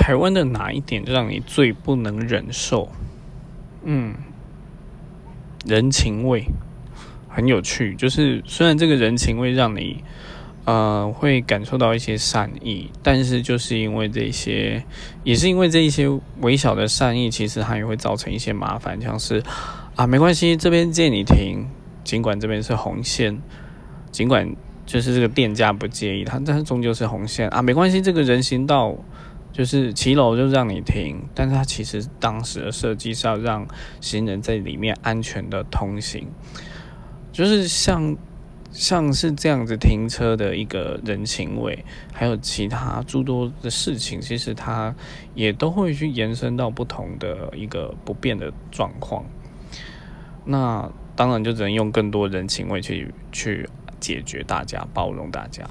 [0.00, 2.88] 台湾的哪一点让你最不能忍受？
[3.84, 4.14] 嗯，
[5.66, 6.46] 人情味
[7.28, 7.94] 很有趣。
[7.94, 10.02] 就是虽然这个人情味让你
[10.64, 14.82] 呃会感受到一些善意，但是就是因为这些，
[15.22, 16.08] 也是因为这一些
[16.40, 19.42] 微小的善意，其实它也会造成一些麻烦，像是
[19.96, 21.66] 啊没关系，这边借你停，
[22.02, 23.38] 尽管这边是红线，
[24.10, 24.50] 尽管
[24.86, 28.96] 就是这个店家不介意，他但是终究是红线啊，没关系，这个人行道。
[29.52, 33.66] 就是骑楼就让你停，但是它其实当时的设计是要让
[34.00, 36.28] 行人在里面安全的通行，
[37.32, 38.16] 就是像
[38.70, 44.94] 像是这样子停车的一个人情味，还有其他诸多的事情，其实它
[45.34, 49.24] 也都会去延伸到不同的一个不变的状况。
[50.44, 55.64] 那当然就只能用更多人情味去去解决大家，包容大家。